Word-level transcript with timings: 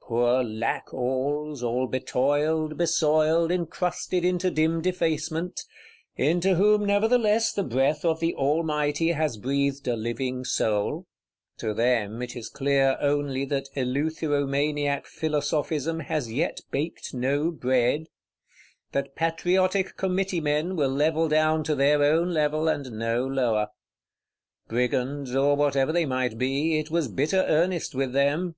Poor 0.00 0.42
Lackalls, 0.42 1.62
all 1.62 1.86
betoiled, 1.86 2.78
besoiled, 2.78 3.50
encrusted 3.52 4.24
into 4.24 4.50
dim 4.50 4.80
defacement; 4.80 5.60
into 6.16 6.54
whom 6.54 6.86
nevertheless 6.86 7.52
the 7.52 7.62
breath 7.62 8.02
of 8.02 8.18
the 8.18 8.34
Almighty 8.34 9.08
has 9.12 9.36
breathed 9.36 9.86
a 9.86 9.94
living 9.94 10.42
soul! 10.42 11.06
To 11.58 11.74
them 11.74 12.22
it 12.22 12.34
is 12.34 12.48
clear 12.48 12.96
only 12.98 13.44
that 13.44 13.68
eleutheromaniac 13.76 15.04
Philosophism 15.04 16.00
has 16.00 16.32
yet 16.32 16.60
baked 16.70 17.12
no 17.12 17.50
bread; 17.50 18.06
that 18.92 19.14
Patrioti 19.14 19.82
Committee 19.82 20.40
men 20.40 20.76
will 20.76 20.88
level 20.88 21.28
down 21.28 21.62
to 21.64 21.74
their 21.74 22.02
own 22.02 22.30
level, 22.32 22.68
and 22.68 22.90
no 22.92 23.26
lower. 23.26 23.68
Brigands, 24.66 25.34
or 25.36 25.56
whatever 25.56 25.92
they 25.92 26.06
might 26.06 26.38
be, 26.38 26.78
it 26.78 26.90
was 26.90 27.06
bitter 27.06 27.44
earnest 27.46 27.94
with 27.94 28.14
them. 28.14 28.54